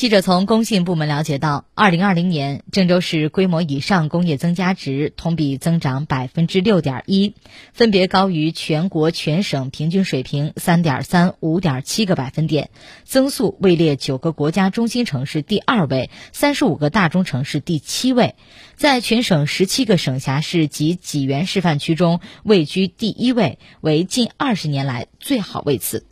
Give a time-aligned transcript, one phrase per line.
[0.00, 7.34] 记者从工信部门了解到二零二零年郑州市规模以上工业增加值同比增长百分之六点一
[7.74, 12.70] 分别高于全国全省平均水平三点三五点七个百分点
[13.04, 18.36] 增速位列九个国家中心城市第二位三十五个大中城市第七位
[18.76, 26.06] 在全省十七个省辖市及济源示范区中位居第一位为近二十年来最好位次。